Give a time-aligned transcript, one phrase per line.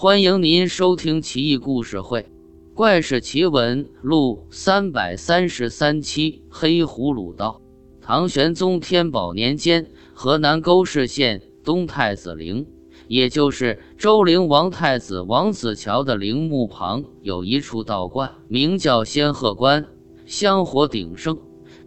[0.00, 2.20] 欢迎您收听《奇异故事会·
[2.72, 6.44] 怪事奇闻录》三百三十三期。
[6.48, 7.60] 黑葫芦道，
[8.00, 12.64] 唐玄宗天宝年间，河南沟氏县东太子陵，
[13.08, 19.84] 也就是周陵王太子王子乔的陵墓旁，有一处道观，名叫仙鹤观，
[20.26, 21.36] 香火鼎盛，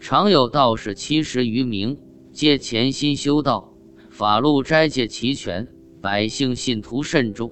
[0.02, 1.98] 常有道士七十余名，
[2.34, 3.73] 皆潜心修道，
[4.09, 5.66] 法路斋戒齐全，
[6.02, 7.50] 百姓信徒甚众。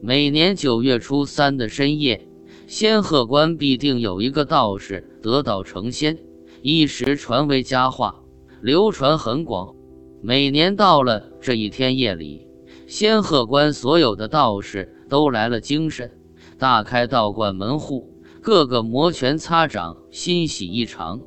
[0.00, 2.28] 每年九月初三的深夜，
[2.68, 6.16] 仙鹤关必定有一个道士得道成仙，
[6.62, 8.22] 一时传为佳话，
[8.62, 9.74] 流传很广。
[10.22, 12.46] 每年到了这一天夜里，
[12.86, 16.08] 仙鹤关所有的道士都来了精神，
[16.58, 18.08] 大开道观门户，
[18.40, 21.20] 个个摩拳擦掌，欣喜异常，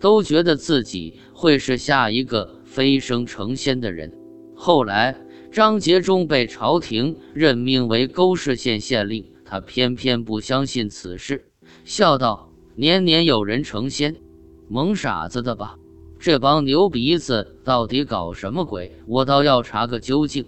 [0.00, 4.12] 都觉得自己会是下一个飞升成仙的人。
[4.56, 5.16] 后来。
[5.56, 11.46] 张杰忠被朝廷任命为沟氏县县令，他偏偏不相信此事，
[11.82, 14.16] 笑道：“年年有人成仙，
[14.68, 15.78] 蒙傻子的吧？
[16.18, 18.92] 这帮牛鼻子到底搞什么鬼？
[19.06, 20.44] 我倒要查个究竟。”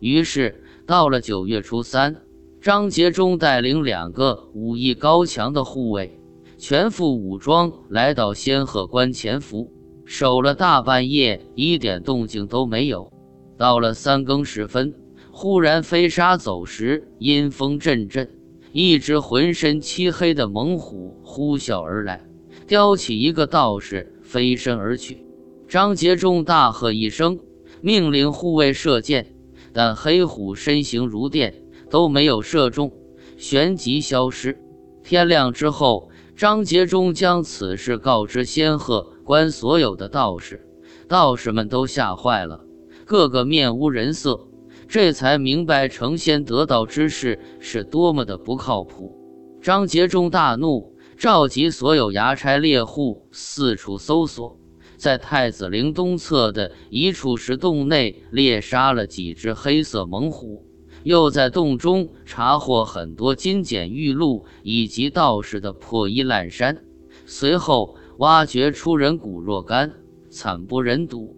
[0.00, 2.16] 于是，到了九月初三，
[2.62, 6.18] 张杰忠带领两个武艺高强的护卫，
[6.56, 9.70] 全副武装来到仙鹤关潜伏，
[10.06, 13.12] 守了大半夜，一点动静都没有。
[13.56, 14.94] 到了三更时分，
[15.30, 18.30] 忽然飞沙走石，阴风阵阵，
[18.72, 22.26] 一只浑身漆黑的猛虎呼啸而来，
[22.66, 25.24] 叼起一个道士，飞身而去。
[25.68, 27.38] 张杰忠大喝一声，
[27.80, 29.34] 命令护卫射箭，
[29.72, 32.92] 但黑虎身形如电，都没有射中，
[33.36, 34.58] 旋即消失。
[35.02, 40.66] 天亮之后，张杰忠将此事告知仙鹤关所有的道士，
[41.08, 42.65] 道士们都吓坏了。
[43.06, 44.48] 个个面无人色，
[44.88, 49.16] 这才明白成仙得道之事是多么的不靠谱。
[49.62, 54.58] 张杰忠大怒，召集所有衙差猎户四处搜索，
[54.96, 60.64] 在太子陵东侧的一处石洞内猎杀了几只黑色猛虎，
[61.04, 66.76] 又在洞中查获很多金简玉露以及道士的破衣烂衫，
[67.24, 69.92] 随后挖掘出人骨若干，
[70.28, 71.36] 惨不忍睹。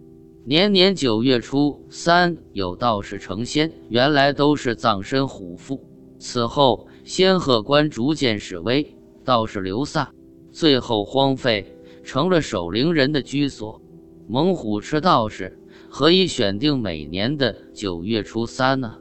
[0.49, 5.79] 年年九月初三有道士成仙，原来都是葬身虎腹。
[6.17, 10.09] 此后仙鹤关逐渐式微，道士流散，
[10.51, 13.79] 最后荒废，成了守灵人的居所。
[14.27, 15.55] 猛虎吃道士，
[15.87, 18.97] 何以选定每年的九月初三呢？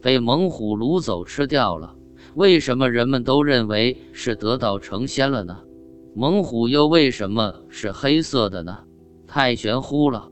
[0.00, 1.96] 被猛虎掳走吃掉了，
[2.36, 5.58] 为什么人们都认为是得道成仙了呢？
[6.14, 8.78] 猛虎又为什么是黑色的呢？
[9.26, 10.28] 太玄乎了。